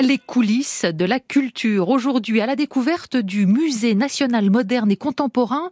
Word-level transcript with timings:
les 0.00 0.18
coulisses 0.18 0.84
de 0.84 1.04
la 1.04 1.18
culture. 1.18 1.88
Aujourd'hui, 1.88 2.40
à 2.40 2.46
la 2.46 2.56
découverte 2.56 3.16
du 3.16 3.46
Musée 3.46 3.94
national 3.94 4.48
moderne 4.50 4.90
et 4.90 4.96
contemporain 4.96 5.70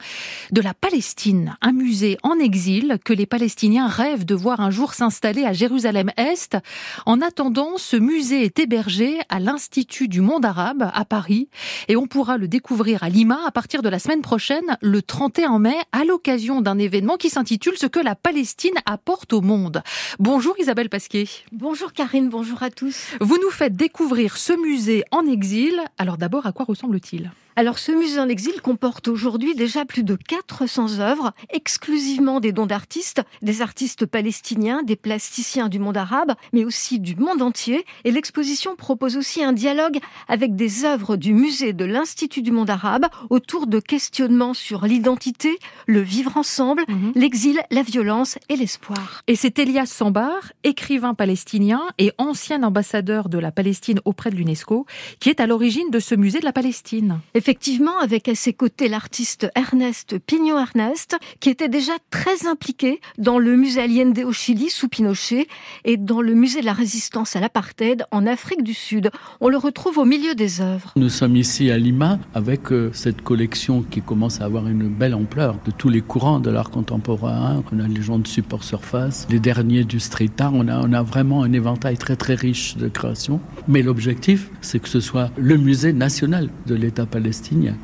de 0.51 0.60
la 0.60 0.74
Palestine. 0.74 1.56
Un 1.60 1.72
musée 1.72 2.19
en 2.22 2.38
exil 2.38 2.99
que 3.04 3.12
les 3.12 3.26
Palestiniens 3.26 3.87
rêvent 3.87 4.24
de 4.24 4.35
voir 4.35 4.60
un 4.60 4.71
jour 4.71 4.94
s'installer 4.94 5.44
à 5.44 5.53
Jérusalem-Est. 5.53 6.56
En 7.04 7.21
attendant, 7.21 7.78
ce 7.78 7.97
musée 7.97 8.44
est 8.44 8.58
hébergé 8.58 9.21
à 9.28 9.38
l'Institut 9.38 10.08
du 10.08 10.21
monde 10.21 10.45
arabe 10.45 10.90
à 10.93 11.04
Paris 11.04 11.49
et 11.88 11.97
on 11.97 12.06
pourra 12.06 12.37
le 12.37 12.49
découvrir 12.49 13.04
à 13.04 13.08
Lima 13.08 13.38
à 13.47 13.53
partir 13.53 13.83
de 13.83 13.88
la 13.88 13.99
semaine 13.99 14.22
prochaine, 14.22 14.77
le 14.81 15.03
31 15.03 15.58
mai, 15.61 15.77
à 15.93 16.05
l'occasion 16.05 16.62
d'un 16.62 16.79
événement 16.79 17.16
qui 17.16 17.30
s'intitule 17.30 17.77
Ce 17.77 17.87
que 17.87 18.01
la 18.01 18.16
Palestine 18.16 18.74
apporte 18.87 19.32
au 19.32 19.40
monde. 19.40 19.82
Bonjour 20.18 20.58
Isabelle 20.58 20.88
Pasquier. 20.88 21.28
Bonjour 21.52 21.92
Karine, 21.92 22.28
bonjour 22.28 22.62
à 22.62 22.70
tous. 22.70 23.14
Vous 23.20 23.38
nous 23.40 23.50
faites 23.50 23.77
découvrir 23.77 24.16
ce 24.37 24.59
musée 24.61 25.05
en 25.11 25.27
exil. 25.27 25.80
Alors 25.98 26.16
d'abord, 26.16 26.47
à 26.47 26.52
quoi 26.52 26.65
ressemble-t-il? 26.65 27.30
Alors 27.59 27.78
ce 27.78 27.91
musée 27.91 28.20
en 28.20 28.28
exil 28.28 28.60
comporte 28.60 29.09
aujourd'hui 29.09 29.55
déjà 29.55 29.87
plus 29.87 30.02
de 30.02 30.14
400 30.14 31.01
œuvres, 31.01 31.33
exclusivement 31.48 32.38
des 32.38 32.52
dons 32.52 32.66
d'artistes, 32.66 33.23
des 33.41 33.62
artistes 33.62 34.05
palestiniens, 34.05 34.83
des 34.83 34.95
plasticiens 34.95 35.70
du 35.70 35.78
monde 35.78 35.97
arabe, 35.97 36.34
mais 36.52 36.66
aussi 36.66 37.00
du 37.00 37.16
monde 37.16 37.41
entier. 37.41 37.87
Et 38.05 38.11
l'exposition 38.11 38.77
propose 38.77 39.16
aussi 39.16 39.42
un 39.42 39.55
dialogue 39.55 39.98
avec 40.28 40.55
des 40.55 40.84
œuvres 40.84 41.16
du 41.16 41.33
musée 41.33 41.73
de 41.73 41.87
l'Institut 41.87 42.42
du 42.42 42.52
monde 42.52 42.69
arabe 42.69 43.06
autour 43.30 43.66
de 43.66 43.80
questionnements 43.80 44.52
sur 44.52 44.84
l'identité, 44.84 45.59
le 45.86 46.00
vivre 46.00 46.36
ensemble, 46.36 46.84
mhm. 46.88 47.12
l'exil, 47.14 47.59
la 47.70 47.83
violence 47.83 48.38
et 48.50 48.56
l'espoir. 48.56 49.23
Et 49.28 49.34
c'est 49.34 49.59
Elias 49.59 49.86
Sambar, 49.86 50.52
écrivain 50.62 51.14
palestinien 51.14 51.80
et 51.97 52.12
ancien 52.19 52.62
ambassadeur 52.64 53.30
de 53.30 53.39
la 53.39 53.50
Palestine 53.50 54.00
auprès 54.05 54.28
de 54.28 54.36
l'UNESCO, 54.36 54.84
qui 55.20 55.30
est 55.30 55.41
à 55.41 55.47
l'origine 55.47 55.89
de 55.91 56.00
ce 56.00 56.14
musée 56.14 56.41
de 56.41 56.45
la 56.45 56.52
Palestine 56.52 57.20
effectivement 57.47 57.97
avec 58.02 58.28
à 58.28 58.34
ses 58.34 58.52
côtés 58.52 58.89
l'artiste 58.89 59.48
Ernest 59.55 60.19
Pignon-Ernest, 60.19 61.16
qui 61.39 61.48
était 61.48 61.69
déjà 61.69 61.92
très 62.11 62.48
impliqué 62.48 63.00
dans 63.19 63.39
le 63.39 63.55
musée 63.55 63.83
Allende 63.83 64.19
au 64.19 64.33
Chili 64.33 64.69
sous 64.69 64.89
Pinochet 64.89 65.47
et 65.84 65.97
dans 65.97 66.22
le 66.22 66.34
musée 66.34 66.61
de 66.61 66.67
la 66.67 66.72
résistance 66.72 67.36
à 67.36 67.41
l'apartheid 67.41 68.05
en 68.11 68.27
Afrique 68.27 68.64
du 68.64 68.74
Sud. 68.74 69.12
On 69.41 69.48
le 69.48 69.58
retrouve 69.58 69.98
au 69.98 70.05
milieu 70.05 70.34
des 70.34 70.61
œuvres. 70.61 70.92
Nous 70.97 71.08
sommes 71.08 71.36
ici 71.36 71.70
à 71.70 71.78
Lima 71.78 72.19
avec 72.34 72.72
euh, 72.72 72.91
cette 72.92 73.22
collection 73.22 73.83
qui 73.83 74.02
commence 74.02 74.41
à 74.41 74.44
avoir 74.44 74.67
une 74.67 74.89
belle 74.89 75.14
ampleur 75.14 75.56
de 75.64 75.70
tous 75.70 75.89
les 75.89 76.00
courants 76.00 76.41
de 76.41 76.50
l'art 76.50 76.70
contemporain. 76.70 77.62
On 77.70 77.78
a 77.78 77.86
les 77.86 78.02
gens 78.02 78.19
de 78.19 78.27
support 78.27 78.64
surface, 78.64 79.24
les 79.30 79.39
derniers 79.39 79.84
du 79.84 80.00
street 80.00 80.33
art. 80.41 80.52
On 80.52 80.67
a, 80.67 80.80
on 80.80 80.92
a 80.92 81.02
vraiment 81.05 81.44
un 81.44 81.52
éventail 81.52 81.97
très 81.97 82.17
très 82.17 82.34
riche 82.34 82.77
de 82.77 82.89
créations. 82.89 83.41
Mais 83.69 83.83
l'objectif, 83.83 84.50
c'est 84.62 84.80
que 84.80 84.89
ce 84.89 84.98
soit 84.98 85.30
le 85.36 85.56
musée 85.56 85.92
national 85.92 86.50
de 86.67 86.74
l'État 86.74 87.06
palestinien 87.06 87.36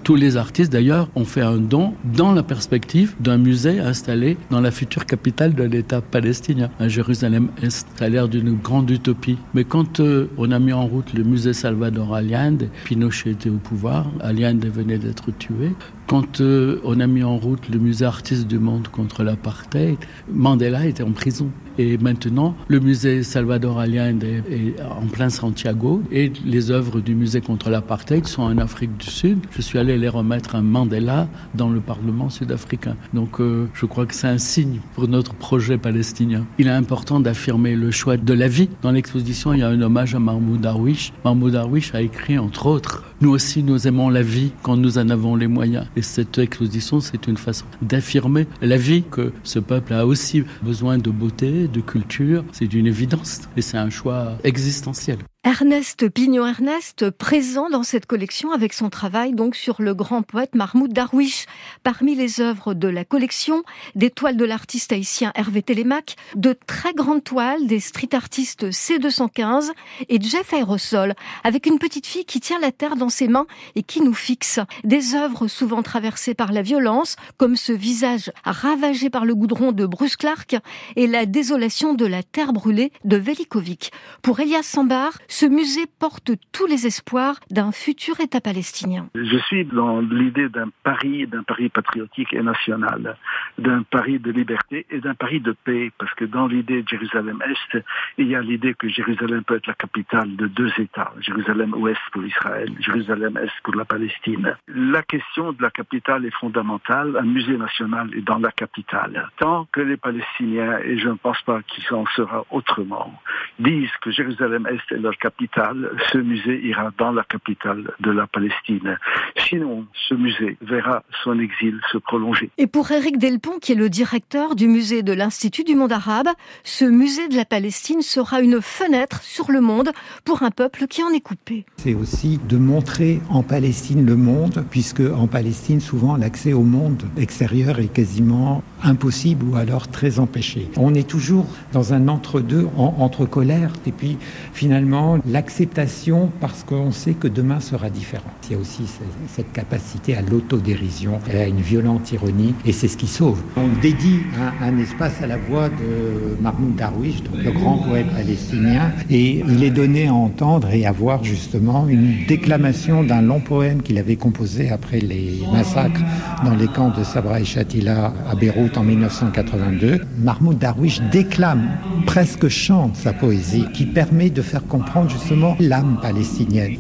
tous 0.05 0.17
les 0.17 0.37
artistes 0.37 0.73
d'ailleurs 0.73 1.09
ont 1.15 1.25
fait 1.25 1.41
un 1.41 1.57
don 1.57 1.95
dans 2.05 2.33
la 2.33 2.43
perspective 2.43 3.15
d'un 3.21 3.39
musée 3.39 3.81
installé 3.81 4.37
dans 4.51 4.61
la 4.61 4.71
future 4.71 5.07
capitale 5.07 5.55
de 5.55 5.63
l'État 5.63 6.01
palestinien, 6.01 6.71
à 6.79 6.89
Jérusalem-Est. 6.89 7.87
Ça 7.97 8.05
a 8.05 8.09
l'air 8.09 8.29
d'une 8.29 8.55
grande 8.55 8.91
utopie. 8.91 9.39
Mais 9.55 9.65
quand 9.65 10.01
euh, 10.01 10.29
on 10.37 10.51
a 10.51 10.59
mis 10.59 10.73
en 10.73 10.87
route 10.87 11.13
le 11.15 11.25
musée 11.25 11.53
Salvador 11.53 12.15
Allende, 12.15 12.69
Pinochet 12.85 13.31
était 13.31 13.51
au 13.51 13.59
pouvoir, 13.59 14.11
Allende 14.21 14.65
venait 14.65 14.99
d'être 14.99 15.31
tué. 15.39 15.73
Quand 16.13 16.43
euh, 16.43 16.79
on 16.85 17.01
a 17.01 17.07
mis 17.07 17.23
en 17.23 17.39
route 17.39 17.71
le 17.71 17.79
musée 17.79 18.05
artiste 18.05 18.47
du 18.47 18.59
monde 18.59 18.87
contre 18.89 19.23
l'apartheid, 19.23 19.97
Mandela 20.31 20.85
était 20.85 21.03
en 21.03 21.13
prison. 21.13 21.51
Et 21.79 21.97
maintenant, 21.97 22.55
le 22.69 22.81
musée 22.81 23.23
Salvador 23.23 23.79
Allende 23.79 24.23
est 24.23 24.75
en 24.83 25.07
plein 25.07 25.31
Santiago 25.31 26.03
et 26.13 26.31
les 26.45 26.71
œuvres 26.71 27.01
du 27.01 27.15
musée 27.15 27.41
contre 27.41 27.71
l'apartheid 27.71 28.27
sont 28.27 28.43
en 28.43 28.59
Afrique 28.59 28.95
du 28.99 29.07
Sud. 29.07 29.39
Je 29.53 29.63
suis 29.63 29.79
allé 29.79 29.97
les 29.97 30.11
remettre 30.11 30.55
à 30.55 30.61
Mandela 30.61 31.29
dans 31.55 31.71
le 31.71 31.81
Parlement 31.81 32.29
sud-africain. 32.29 32.95
Donc 33.15 33.41
euh, 33.41 33.71
je 33.73 33.87
crois 33.87 34.05
que 34.05 34.15
c'est 34.15 34.29
un 34.29 34.37
signe 34.37 34.81
pour 34.95 35.09
notre 35.09 35.33
projet 35.33 35.79
palestinien. 35.79 36.45
Il 36.59 36.67
est 36.67 36.73
important 36.73 37.21
d'affirmer 37.21 37.75
le 37.75 37.91
choix 37.91 38.19
de 38.19 38.35
la 38.35 38.49
vie. 38.49 38.69
Dans 38.83 38.91
l'exposition, 38.91 39.55
il 39.55 39.61
y 39.61 39.63
a 39.63 39.69
un 39.69 39.81
hommage 39.81 40.15
à 40.15 40.19
Mahmoud 40.19 40.61
Darwish. 40.61 41.15
Mahmoud 41.25 41.55
Darwish 41.55 41.95
a 41.95 42.03
écrit, 42.03 42.39
entre 42.39 42.67
autres, 42.67 43.03
Nous 43.23 43.31
aussi, 43.31 43.63
nous 43.63 43.87
aimons 43.87 44.09
la 44.09 44.23
vie 44.23 44.51
quand 44.65 44.77
nous 44.77 44.99
en 44.99 45.09
avons 45.09 45.37
les 45.37 45.47
moyens. 45.47 45.87
Cette 46.03 46.39
exposition, 46.39 47.01
c'est 47.01 47.27
une 47.27 47.37
façon 47.37 47.65
d'affirmer 47.81 48.47
la 48.61 48.77
vie 48.77 49.03
que 49.11 49.33
ce 49.45 49.59
peuple 49.59 49.95
a 49.95 50.07
aussi 50.07 50.45
besoin 50.63 50.99
de 50.99 51.11
beauté, 51.11 51.69
de 51.69 51.81
culture, 51.81 52.45
c'est 52.53 52.73
une 52.73 52.87
évidence 52.87 53.43
et 53.57 53.63
c'est 53.63 53.79
un 53.79 53.91
choix 53.91 54.37
existentiel. 54.45 55.19
Ernest 55.45 56.09
Pignon-Ernest, 56.09 57.11
présent 57.11 57.69
dans 57.69 57.83
cette 57.83 58.07
collection 58.07 58.53
avec 58.53 58.73
son 58.73 58.91
travail 58.91 59.33
donc 59.33 59.57
sur 59.57 59.83
le 59.83 59.93
grand 59.93 60.23
poète 60.23 60.55
Mahmoud 60.55 60.93
Darwish. 60.93 61.47
Parmi 61.83 62.15
les 62.15 62.41
œuvres 62.41 62.75
de 62.75 62.87
la 62.87 63.05
collection, 63.05 63.65
des 63.97 64.11
toiles 64.11 64.37
de 64.37 64.45
l'artiste 64.45 64.93
haïtien 64.93 65.33
Hervé 65.35 65.61
Télémac, 65.63 66.15
de 66.37 66.57
très 66.69 66.95
grandes 66.95 67.25
toiles 67.25 67.67
des 67.67 67.81
street 67.81 68.11
artistes 68.13 68.71
C215 68.71 69.73
et 70.09 70.21
Jeff 70.23 70.53
Aerosol, 70.53 71.15
avec 71.43 71.67
une 71.67 71.81
petite 71.81 72.07
fille 72.07 72.25
qui 72.25 72.39
tient 72.39 72.61
la 72.61 72.71
terre 72.71 72.95
dans 72.95 73.09
ses 73.09 73.27
mains 73.27 73.49
et 73.75 73.83
qui 73.83 74.01
nous 74.01 74.15
fixe. 74.15 74.61
Des 74.85 75.17
œuvres 75.17 75.49
souvent 75.49 75.83
traversées 75.83 76.35
par 76.35 76.53
la 76.53 76.63
violence, 76.63 77.17
comme 77.37 77.57
ce 77.57 77.73
visage 77.73 78.31
ravagé 78.45 79.11
par 79.11 79.25
le 79.25 79.35
goudron 79.35 79.73
de 79.73 79.87
Bruce 79.87 80.15
Clark 80.15 80.55
et 80.95 81.09
la 81.09 81.27
désolation 81.27 81.95
de 81.95 82.07
la 82.07 82.23
terre 82.23 82.53
brûlée 82.53 82.93
de 83.05 83.17
Velikovic. 83.17 83.91
Pour 84.23 84.39
Elias 84.39 84.63
Sambar, 84.63 85.19
ce 85.33 85.47
musée 85.47 85.87
porte 85.99 86.33
tous 86.53 86.67
les 86.67 86.87
espoirs 86.87 87.37
d'un 87.51 87.73
futur 87.73 88.21
État 88.21 88.43
palestinien. 88.43 89.09
Je 89.15 89.39
suis 89.39 89.65
dans 89.65 90.01
l'idée 90.01 90.51
d'un 90.51 90.69
Paris, 90.85 91.27
d'un 91.27 91.43
Paris 91.43 91.71
patriotique 91.71 92.35
et 92.35 92.43
national, 92.43 93.17
d'un 93.57 93.83
Paris 93.83 94.19
de 94.19 94.31
liberté 94.31 94.85
et 94.91 95.01
d'un 95.01 95.15
Paris 95.15 95.41
de 95.41 95.53
paix, 95.65 95.91
parce 95.97 96.13
que 96.15 96.27
dans 96.27 96.47
l'idée 96.47 96.83
de 96.83 96.89
Jérusalem-Est, 96.89 97.83
il 98.19 98.29
y 98.29 98.37
a 98.37 98.43
l'idée 98.43 98.75
que 98.75 98.91
Jérusalem 98.91 99.43
peut 99.43 99.57
être 99.57 99.69
la 99.69 99.75
capitale 99.75 100.37
de 100.37 100.49
deux 100.49 100.71
États, 100.77 101.15
Jérusalem-Ouest 101.21 102.01
pour 102.13 102.25
Israël, 102.27 102.71
Jérusalem-Est 102.81 103.55
pour 103.65 103.75
la 103.75 103.87
Palestine. 103.87 104.55
La 104.69 105.03
question 105.03 105.53
de 105.53 105.63
la 105.63 105.71
capitale 105.71 106.27
est 106.27 106.35
fondamentale, 106.39 107.17
un 107.19 107.25
musée 107.25 107.57
national 107.57 108.11
est 108.15 108.21
dans 108.21 108.39
la 108.39 108.53
capitale. 108.53 109.31
Tant 109.39 109.67
que 109.73 109.81
les 109.81 109.97
Palestiniens, 109.97 110.79
et 110.85 110.99
je 110.99 111.09
ne 111.09 111.15
pense 111.15 111.41
pas 111.41 111.63
qu'il 111.63 111.85
en 111.95 112.05
sera 112.15 112.45
autrement, 112.51 113.19
disent 113.59 113.97
que 114.03 114.11
Jérusalem-Est 114.11 114.93
est 114.93 114.99
leur 114.99 115.17
capitale, 115.23 115.91
ce 116.13 116.19
musée 116.19 116.61
ira 116.67 116.91
dans 116.99 117.13
la 117.13 117.23
capitale 117.23 117.93
de 118.01 118.11
la 118.11 118.27
Palestine. 118.27 118.99
Sinon, 119.37 119.87
ce 120.09 120.15
musée 120.15 120.57
verra 120.61 121.05
son 121.23 121.39
exil 121.39 121.79
se 121.93 121.99
prolonger. 121.99 122.51
Et 122.59 122.67
pour 122.67 122.91
Éric 122.91 123.19
Delpont, 123.19 123.61
qui 123.61 123.73
est 123.73 123.77
le 123.77 123.89
directeur 123.89 124.57
du 124.57 124.67
musée 124.67 125.05
de 125.05 125.13
l'Institut 125.13 125.63
du 125.63 125.77
monde 125.77 125.93
arabe, 125.93 126.27
ce 126.65 126.85
musée 126.85 127.29
de 127.29 127.37
la 127.37 127.45
Palestine 127.45 128.03
sera 128.03 128.41
une 128.41 128.61
fenêtre 128.61 129.23
sur 129.23 129.53
le 129.53 129.61
monde 129.61 129.91
pour 130.25 130.43
un 130.43 130.51
peuple 130.51 130.89
qui 130.89 131.05
en 131.05 131.11
est 131.11 131.21
coupé. 131.21 131.65
C'est 131.77 131.95
aussi 131.95 132.41
de 132.49 132.57
montrer 132.57 133.21
en 133.31 133.45
Palestine 133.45 134.05
le 134.05 134.17
monde, 134.17 134.65
puisque 134.71 135.01
en 135.01 135.29
Palestine, 135.29 135.81
souvent, 135.81 136.17
l'accès 136.17 136.53
au 136.53 136.63
monde 136.63 137.05
extérieur 137.17 137.79
est 137.79 137.93
quasiment 137.93 138.65
impossible 138.83 139.47
ou 139.47 139.57
alors 139.57 139.87
très 139.87 140.19
empêché. 140.19 140.69
On 140.77 140.95
est 140.95 141.09
toujours 141.09 141.47
dans 141.73 141.95
un 141.95 142.09
entre-deux, 142.09 142.67
entre 142.77 143.25
colère 143.25 143.71
et 143.87 143.93
puis 143.93 144.19
finalement 144.53 145.12
l'acceptation 145.27 146.31
parce 146.41 146.65
qu'on 146.65 146.91
sait 146.91 147.15
que 147.15 147.29
demain 147.29 147.61
sera 147.61 147.91
différent. 147.91 148.31
Il 148.49 148.53
y 148.53 148.57
a 148.57 148.59
aussi 148.59 148.83
cette 149.29 149.53
capacité 149.53 150.17
à 150.17 150.23
l'autodérision, 150.23 151.21
à 151.33 151.47
une 151.47 151.61
violente 151.61 152.13
ironie, 152.13 152.55
et 152.65 152.73
c'est 152.73 152.89
ce 152.89 152.97
qui 152.97 153.07
sauve. 153.07 153.41
On 153.57 153.69
dédie 153.81 154.21
un, 154.61 154.79
espace 154.79 155.23
à 155.23 155.27
la 155.27 155.37
voix 155.37 155.69
de 155.69 156.41
Mahmoud 156.41 156.77
Darwish, 156.77 157.23
le 157.45 157.51
grand 157.51 157.79
poète 157.79 158.09
palestinien, 158.11 158.93
et 159.11 159.45
il 159.49 159.63
est 159.63 159.71
donné 159.71 160.09
à 160.09 160.15
entendre 160.15 160.71
et 160.71 160.87
à 160.87 160.93
voir 160.93 161.23
justement 161.25 161.89
une 161.89 162.27
déclamation 162.27 163.03
d'un 163.03 163.23
long 163.23 163.41
poème 163.41 163.83
qu'il 163.83 163.99
avait 163.99 164.17
composé 164.17 164.71
après 164.71 165.01
les 165.01 165.41
massacres 165.53 166.01
dans 166.45 166.55
les 166.55 166.67
camps 166.69 166.91
de 166.91 167.05
Sabra 167.05 167.41
et 167.41 167.45
Shatila 167.45 168.13
à 168.29 168.35
Beyrouth 168.35 168.77
en 168.77 168.83
1982. 168.83 170.01
Mahmoud 170.19 170.59
Darwish 170.59 171.01
déclame, 171.11 171.69
presque 172.07 172.49
chante 172.49 172.97
sa 172.97 173.13
poésie, 173.13 173.67
qui 173.73 173.87
permet 173.87 174.31
de 174.31 174.43
faire 174.43 174.67
comprendre 174.67 175.02
justement 175.09 175.57
l'âme 175.59 175.99
palestinienne. 176.01 176.77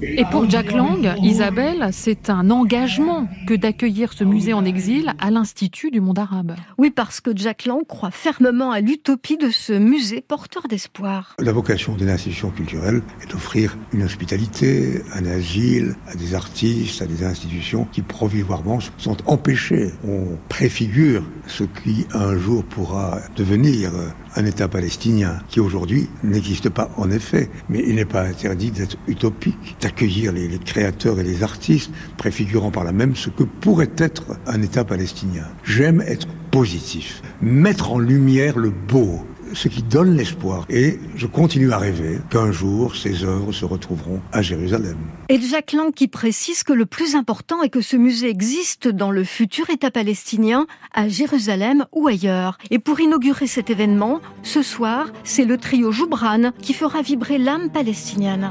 Et 0.00 0.24
pour 0.30 0.48
Jack 0.48 0.72
Lang, 0.72 1.12
Isabelle, 1.22 1.88
c'est 1.92 2.30
un 2.30 2.50
engagement 2.50 3.26
que 3.48 3.54
d'accueillir 3.54 4.12
ce 4.12 4.22
musée 4.22 4.52
en 4.52 4.64
exil 4.64 5.12
à 5.18 5.30
l'Institut 5.30 5.90
du 5.90 6.00
monde 6.00 6.18
arabe. 6.20 6.54
Oui, 6.78 6.90
parce 6.90 7.20
que 7.20 7.30
Jack 7.34 7.64
Lang 7.64 7.84
croit 7.86 8.12
fermement 8.12 8.70
à 8.70 8.80
l'utopie 8.80 9.36
de 9.36 9.50
ce 9.50 9.72
musée 9.72 10.20
porteur 10.20 10.68
d'espoir. 10.68 11.34
La 11.40 11.52
vocation 11.52 11.94
d'une 11.94 12.10
institution 12.10 12.50
culturelle 12.50 13.02
est 13.22 13.30
d'offrir 13.30 13.76
une 13.92 14.04
hospitalité, 14.04 15.02
un 15.14 15.26
asile 15.26 15.96
à 16.06 16.14
des 16.14 16.34
artistes, 16.34 17.02
à 17.02 17.06
des 17.06 17.24
institutions 17.24 17.86
qui 17.90 18.02
provisoirement 18.02 18.78
sont 18.98 19.16
empêchées. 19.26 19.90
On 20.06 20.38
préfigure 20.48 21.24
ce 21.46 21.64
qui 21.64 22.06
un 22.14 22.36
jour 22.36 22.62
pourra 22.64 23.18
devenir 23.36 23.90
un 24.36 24.44
Palestinien 24.66 25.38
qui 25.48 25.60
aujourd'hui 25.60 26.08
n'existe 26.24 26.70
pas 26.70 26.90
en 26.96 27.10
effet, 27.10 27.50
mais 27.68 27.84
il 27.86 27.94
n'est 27.94 28.04
pas 28.04 28.22
interdit 28.22 28.72
d'être 28.72 28.96
utopique, 29.06 29.76
d'accueillir 29.80 30.32
les, 30.32 30.48
les, 30.48 30.58
créateurs 30.58 31.20
et 31.20 31.22
les 31.22 31.44
artistes, 31.44 31.92
préfigurant 32.16 32.72
par 32.72 32.82
là 32.82 32.92
même 32.92 33.14
ce 33.14 33.30
que 33.30 33.44
pourrait 33.44 33.92
être 33.98 34.24
un 34.46 34.60
État 34.62 34.84
palestinien. 34.84 35.44
J'aime 35.62 36.00
être 36.00 36.26
positif, 36.50 37.22
mettre 37.42 37.92
en 37.92 37.98
lumière 37.98 38.58
le 38.58 38.70
beau, 38.70 39.24
ce 39.54 39.68
qui 39.68 39.82
donne 39.82 40.16
l'espoir. 40.16 40.64
Et 40.68 40.98
je 41.16 41.26
continue 41.26 41.72
à 41.72 41.78
rêver 41.78 42.18
qu'un 42.30 42.52
jour, 42.52 42.96
ces 42.96 43.24
œuvres 43.24 43.52
se 43.52 43.64
retrouveront 43.64 44.20
à 44.32 44.42
Jérusalem. 44.42 44.96
Et 45.28 45.40
Jacques 45.40 45.72
Lang 45.72 45.92
qui 45.92 46.08
précise 46.08 46.62
que 46.62 46.72
le 46.72 46.86
plus 46.86 47.14
important 47.14 47.62
est 47.62 47.68
que 47.68 47.80
ce 47.80 47.96
musée 47.96 48.28
existe 48.28 48.88
dans 48.88 49.10
le 49.10 49.24
futur 49.24 49.70
État 49.70 49.90
palestinien, 49.90 50.66
à 50.94 51.08
Jérusalem 51.08 51.86
ou 51.92 52.08
ailleurs. 52.08 52.58
Et 52.70 52.78
pour 52.78 53.00
inaugurer 53.00 53.46
cet 53.46 53.70
événement, 53.70 54.20
ce 54.42 54.62
soir, 54.62 55.08
c'est 55.24 55.44
le 55.44 55.58
trio 55.58 55.92
Joubran 55.92 56.52
qui 56.62 56.74
fera 56.74 57.02
vibrer 57.02 57.38
l'âme 57.38 57.70
palestinienne. 57.70 58.50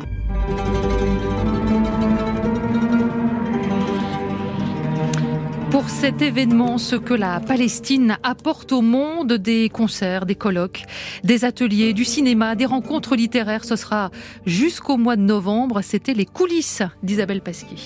Pour 5.78 5.92
cet 5.92 6.24
événement, 6.24 6.80
ce 6.80 6.96
que 6.96 7.14
la 7.14 7.40
Palestine 7.40 8.18
apporte 8.24 8.72
au 8.72 8.82
monde, 8.82 9.34
des 9.34 9.70
concerts, 9.70 10.26
des 10.26 10.34
colloques, 10.34 10.82
des 11.24 11.46
ateliers, 11.46 11.94
du 11.94 12.04
cinéma, 12.04 12.56
des 12.56 12.66
rencontres 12.66 13.16
littéraires, 13.16 13.64
ce 13.64 13.76
sera 13.76 14.10
jusqu'au 14.48 14.98
mois 14.98 15.18
de 15.18 15.22
novembre. 15.22 15.84
C'était 15.84 16.16
les 16.16 16.26
coulisses 16.26 16.82
d'Isabelle 17.04 17.42
Pasquier. 17.42 17.78